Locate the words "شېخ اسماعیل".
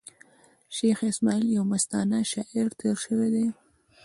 0.75-1.45